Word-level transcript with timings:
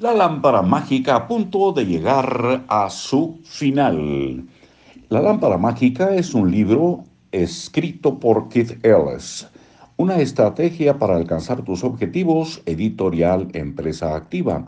La 0.00 0.12
lámpara 0.12 0.60
mágica 0.60 1.14
a 1.14 1.28
punto 1.28 1.70
de 1.70 1.86
llegar 1.86 2.64
a 2.66 2.90
su 2.90 3.38
final. 3.44 4.44
La 5.08 5.20
lámpara 5.20 5.56
mágica 5.56 6.16
es 6.16 6.34
un 6.34 6.50
libro 6.50 7.04
escrito 7.30 8.18
por 8.18 8.48
Keith 8.48 8.84
Ellis, 8.84 9.46
una 9.96 10.18
estrategia 10.18 10.98
para 10.98 11.14
alcanzar 11.14 11.62
tus 11.62 11.84
objetivos, 11.84 12.60
editorial 12.66 13.46
Empresa 13.52 14.16
Activa. 14.16 14.66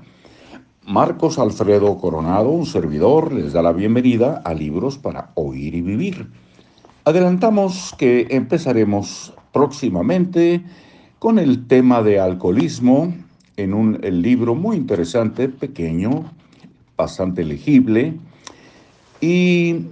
Marcos 0.84 1.40
Alfredo 1.40 1.98
Coronado, 1.98 2.50
un 2.50 2.64
servidor, 2.64 3.32
les 3.32 3.52
da 3.52 3.62
la 3.62 3.72
bienvenida 3.72 4.43
a 4.45 4.54
Libros 4.54 4.96
para 4.96 5.32
Oír 5.34 5.74
y 5.74 5.80
Vivir. 5.80 6.30
Adelantamos 7.04 7.93
que 7.98 8.29
empezaremos 8.30 9.34
próximamente 9.52 10.62
con 11.18 11.40
el 11.40 11.66
tema 11.66 12.00
de 12.04 12.20
alcoholismo 12.20 13.12
en 13.57 13.75
un 13.75 13.98
libro 14.02 14.54
muy 14.54 14.77
interesante, 14.77 15.49
pequeño, 15.49 16.31
bastante 16.96 17.44
legible, 17.44 18.14
y 19.21 19.86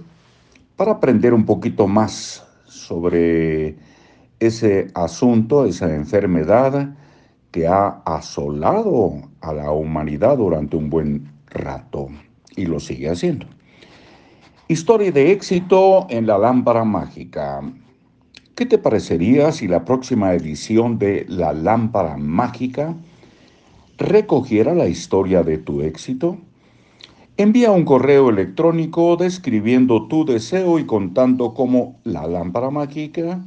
para 0.75 0.93
aprender 0.93 1.33
un 1.33 1.45
poquito 1.45 1.87
más 1.87 2.45
sobre 2.65 3.75
ese 4.39 4.87
asunto, 4.93 5.65
esa 5.65 5.93
enfermedad 5.95 6.95
que 7.51 7.67
ha 7.67 8.01
asolado 8.05 9.13
a 9.41 9.53
la 9.53 9.71
humanidad 9.71 10.37
durante 10.37 10.75
un 10.75 10.89
buen 10.89 11.31
rato 11.49 12.09
y 12.55 12.65
lo 12.65 12.79
sigue 12.79 13.09
haciendo. 13.09 13.47
Historia 14.67 15.11
de 15.11 15.31
éxito 15.31 16.07
en 16.09 16.27
la 16.27 16.37
lámpara 16.37 16.83
mágica. 16.83 17.61
¿Qué 18.55 18.65
te 18.65 18.77
parecería 18.77 19.51
si 19.51 19.67
la 19.67 19.85
próxima 19.85 20.33
edición 20.33 20.97
de 20.97 21.25
La 21.29 21.53
lámpara 21.53 22.17
mágica 22.17 22.95
recogiera 23.97 24.73
la 24.73 24.87
historia 24.87 25.43
de 25.43 25.57
tu 25.57 25.81
éxito? 25.81 26.37
Envía 27.37 27.71
un 27.71 27.85
correo 27.85 28.29
electrónico 28.29 29.17
describiendo 29.17 30.07
tu 30.07 30.25
deseo 30.25 30.79
y 30.79 30.85
contando 30.85 31.53
cómo 31.53 31.99
la 32.03 32.27
lámpara 32.27 32.69
mágica 32.69 33.43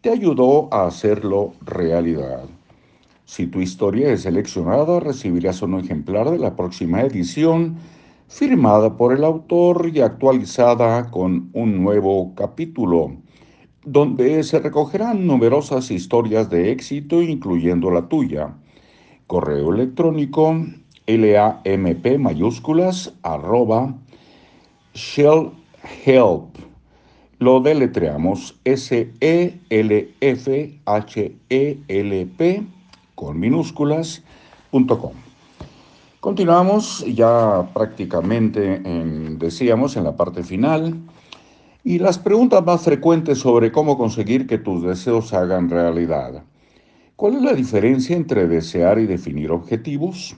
te 0.00 0.10
ayudó 0.10 0.72
a 0.72 0.86
hacerlo 0.86 1.52
realidad. 1.60 2.44
Si 3.24 3.46
tu 3.46 3.60
historia 3.60 4.12
es 4.12 4.22
seleccionada, 4.22 4.98
recibirás 4.98 5.62
un 5.62 5.78
ejemplar 5.78 6.30
de 6.30 6.38
la 6.38 6.56
próxima 6.56 7.02
edición 7.02 7.76
firmada 8.26 8.96
por 8.96 9.12
el 9.12 9.22
autor 9.24 9.90
y 9.92 10.00
actualizada 10.00 11.10
con 11.10 11.50
un 11.52 11.82
nuevo 11.82 12.34
capítulo, 12.34 13.16
donde 13.84 14.42
se 14.42 14.58
recogerán 14.58 15.26
numerosas 15.26 15.90
historias 15.90 16.50
de 16.50 16.72
éxito, 16.72 17.22
incluyendo 17.22 17.90
la 17.90 18.08
tuya. 18.08 18.54
Correo 19.30 19.72
electrónico 19.72 20.56
LAMP 21.06 22.18
mayúsculas 22.18 23.12
arroba 23.22 23.94
shellhelp 24.92 26.56
lo 27.38 27.60
deletreamos 27.60 28.58
S-E-L-F-H-E-L-P 28.64 29.22
con 33.14 33.38
minúsculas.com. 33.38 35.12
Continuamos 36.18 37.04
ya 37.06 37.70
prácticamente, 37.72 38.82
en, 38.84 39.38
decíamos, 39.38 39.96
en 39.96 40.02
la 40.02 40.16
parte 40.16 40.42
final. 40.42 40.98
Y 41.84 42.00
las 42.00 42.18
preguntas 42.18 42.66
más 42.66 42.82
frecuentes 42.82 43.38
sobre 43.38 43.70
cómo 43.70 43.96
conseguir 43.96 44.48
que 44.48 44.58
tus 44.58 44.82
deseos 44.82 45.28
se 45.28 45.36
hagan 45.36 45.70
realidad. 45.70 46.42
¿Cuál 47.20 47.34
es 47.34 47.42
la 47.42 47.52
diferencia 47.52 48.16
entre 48.16 48.48
desear 48.48 48.98
y 48.98 49.04
definir 49.04 49.50
objetivos? 49.50 50.34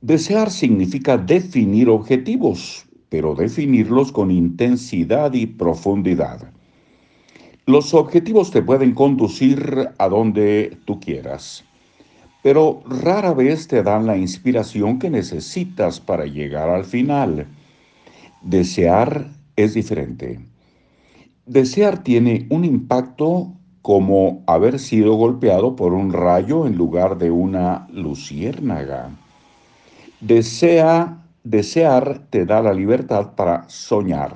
Desear 0.00 0.48
significa 0.48 1.18
definir 1.18 1.88
objetivos, 1.88 2.86
pero 3.08 3.34
definirlos 3.34 4.12
con 4.12 4.30
intensidad 4.30 5.32
y 5.32 5.46
profundidad. 5.46 6.52
Los 7.66 7.94
objetivos 7.94 8.52
te 8.52 8.62
pueden 8.62 8.94
conducir 8.94 9.88
a 9.98 10.08
donde 10.08 10.78
tú 10.84 11.00
quieras, 11.00 11.64
pero 12.44 12.80
rara 12.86 13.34
vez 13.34 13.66
te 13.66 13.82
dan 13.82 14.06
la 14.06 14.16
inspiración 14.16 15.00
que 15.00 15.10
necesitas 15.10 15.98
para 15.98 16.26
llegar 16.26 16.70
al 16.70 16.84
final. 16.84 17.48
Desear 18.42 19.32
es 19.56 19.74
diferente. 19.74 20.38
Desear 21.44 22.04
tiene 22.04 22.46
un 22.50 22.64
impacto 22.64 23.57
como 23.88 24.42
haber 24.46 24.78
sido 24.78 25.14
golpeado 25.14 25.74
por 25.74 25.94
un 25.94 26.12
rayo 26.12 26.66
en 26.66 26.76
lugar 26.76 27.16
de 27.16 27.30
una 27.30 27.88
luciérnaga. 27.90 29.08
Desea 30.20 31.24
Desear 31.42 32.26
te 32.28 32.44
da 32.44 32.60
la 32.60 32.74
libertad 32.74 33.34
para 33.34 33.66
soñar 33.70 34.34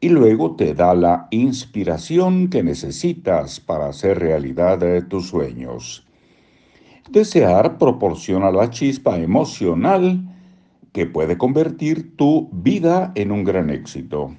y 0.00 0.08
luego 0.08 0.56
te 0.56 0.72
da 0.72 0.94
la 0.94 1.28
inspiración 1.32 2.48
que 2.48 2.62
necesitas 2.62 3.60
para 3.60 3.88
hacer 3.88 4.20
realidad 4.20 4.78
de 4.78 5.02
tus 5.02 5.28
sueños. 5.28 6.06
Desear 7.10 7.76
proporciona 7.76 8.50
la 8.50 8.70
chispa 8.70 9.18
emocional 9.18 10.34
que 10.94 11.04
puede 11.04 11.36
convertir 11.36 12.16
tu 12.16 12.48
vida 12.52 13.12
en 13.16 13.32
un 13.32 13.44
gran 13.44 13.68
éxito. 13.68 14.34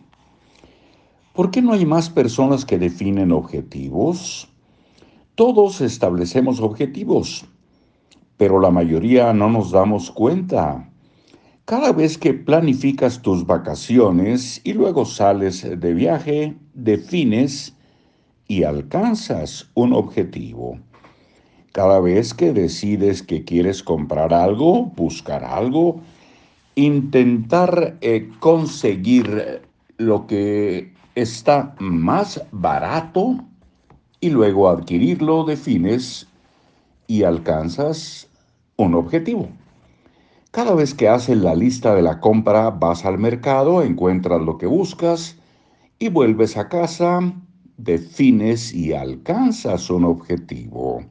¿Por 1.37 1.51
qué 1.51 1.61
no 1.61 1.73
hay 1.73 1.85
más 1.85 2.09
personas 2.09 2.65
que 2.65 2.79
definen 2.79 3.31
objetivos? 3.31 4.47
Todos 5.35 5.81
establecemos 5.81 6.59
objetivos, 6.59 7.45
pero 8.37 8.59
la 8.59 8.71
mayoría 8.71 9.31
no 9.33 9.47
nos 9.47 9.69
damos 9.69 10.09
cuenta. 10.09 10.89
Cada 11.65 11.91
vez 11.91 12.17
que 12.17 12.33
planificas 12.33 13.21
tus 13.21 13.45
vacaciones 13.45 14.61
y 14.63 14.73
luego 14.73 15.05
sales 15.05 15.61
de 15.79 15.93
viaje, 15.93 16.57
defines 16.73 17.75
y 18.47 18.63
alcanzas 18.63 19.69
un 19.75 19.93
objetivo. 19.93 20.79
Cada 21.71 21.99
vez 21.99 22.33
que 22.33 22.51
decides 22.51 23.21
que 23.21 23.43
quieres 23.43 23.83
comprar 23.83 24.33
algo, 24.33 24.85
buscar 24.95 25.43
algo, 25.43 26.01
intentar 26.73 27.95
eh, 28.01 28.27
conseguir 28.39 29.61
lo 29.99 30.25
que 30.25 30.96
está 31.17 31.75
más 31.79 32.43
barato 32.51 33.37
y 34.19 34.29
luego 34.29 34.69
adquirirlo, 34.69 35.45
defines 35.45 36.27
y 37.07 37.23
alcanzas 37.23 38.29
un 38.75 38.93
objetivo. 38.93 39.49
Cada 40.51 40.75
vez 40.75 40.93
que 40.93 41.09
haces 41.09 41.37
la 41.37 41.55
lista 41.55 41.95
de 41.95 42.03
la 42.03 42.19
compra, 42.19 42.69
vas 42.69 43.03
al 43.03 43.17
mercado, 43.17 43.81
encuentras 43.81 44.41
lo 44.41 44.59
que 44.59 44.67
buscas 44.67 45.37
y 45.97 46.09
vuelves 46.09 46.55
a 46.55 46.69
casa, 46.69 47.19
defines 47.77 48.71
y 48.71 48.93
alcanzas 48.93 49.89
un 49.89 50.05
objetivo. 50.05 51.03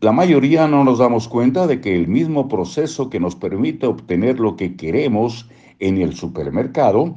La 0.00 0.12
mayoría 0.12 0.66
no 0.66 0.82
nos 0.82 0.98
damos 0.98 1.28
cuenta 1.28 1.66
de 1.66 1.82
que 1.82 1.94
el 1.94 2.08
mismo 2.08 2.48
proceso 2.48 3.10
que 3.10 3.20
nos 3.20 3.36
permite 3.36 3.86
obtener 3.86 4.40
lo 4.40 4.56
que 4.56 4.76
queremos 4.76 5.46
en 5.78 5.98
el 5.98 6.14
supermercado, 6.14 7.16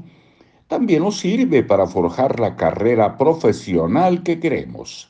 también 0.68 1.04
nos 1.04 1.20
sirve 1.20 1.64
para 1.64 1.88
forjar 1.88 2.40
la 2.40 2.56
carrera 2.56 3.18
profesional 3.18 4.24
que 4.24 4.40
queremos. 4.40 5.10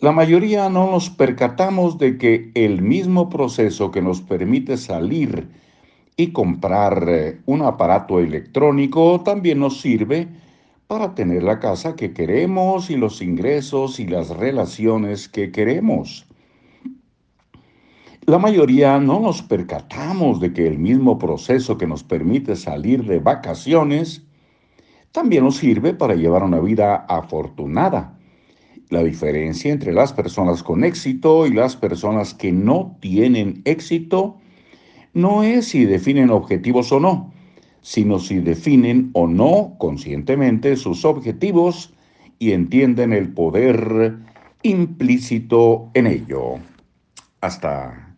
La 0.00 0.12
mayoría 0.12 0.68
no 0.70 0.90
nos 0.90 1.10
percatamos 1.10 1.98
de 1.98 2.16
que 2.16 2.50
el 2.54 2.80
mismo 2.82 3.28
proceso 3.28 3.90
que 3.90 4.02
nos 4.02 4.20
permite 4.20 4.76
salir 4.76 5.48
y 6.16 6.32
comprar 6.32 7.04
eh, 7.08 7.40
un 7.46 7.62
aparato 7.62 8.20
electrónico 8.20 9.20
también 9.22 9.58
nos 9.58 9.80
sirve 9.80 10.28
para 10.86 11.14
tener 11.14 11.42
la 11.42 11.60
casa 11.60 11.96
que 11.96 12.12
queremos 12.12 12.90
y 12.90 12.96
los 12.96 13.22
ingresos 13.22 14.00
y 14.00 14.06
las 14.06 14.30
relaciones 14.30 15.28
que 15.28 15.50
queremos. 15.52 16.26
La 18.26 18.38
mayoría 18.38 18.98
no 19.00 19.20
nos 19.20 19.42
percatamos 19.42 20.40
de 20.40 20.52
que 20.52 20.66
el 20.66 20.78
mismo 20.78 21.18
proceso 21.18 21.78
que 21.78 21.86
nos 21.86 22.04
permite 22.04 22.54
salir 22.56 23.04
de 23.04 23.18
vacaciones 23.18 24.24
también 25.12 25.44
nos 25.44 25.56
sirve 25.56 25.94
para 25.94 26.14
llevar 26.14 26.42
una 26.42 26.60
vida 26.60 26.96
afortunada 27.08 28.16
la 28.90 29.04
diferencia 29.04 29.72
entre 29.72 29.92
las 29.92 30.12
personas 30.12 30.62
con 30.62 30.84
éxito 30.84 31.46
y 31.46 31.52
las 31.52 31.76
personas 31.76 32.34
que 32.34 32.52
no 32.52 32.96
tienen 33.00 33.62
éxito 33.64 34.36
no 35.14 35.42
es 35.42 35.68
si 35.68 35.84
definen 35.84 36.30
objetivos 36.30 36.92
o 36.92 37.00
no, 37.00 37.32
sino 37.80 38.18
si 38.18 38.40
definen 38.40 39.10
o 39.12 39.26
no 39.26 39.76
conscientemente 39.78 40.76
sus 40.76 41.04
objetivos 41.04 41.94
y 42.38 42.52
entienden 42.52 43.12
el 43.12 43.32
poder 43.32 44.18
implícito 44.62 45.90
en 45.94 46.06
ello. 46.06 46.58
Hasta 47.40 48.16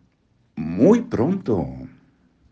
muy 0.55 1.01
pronto. 1.01 1.67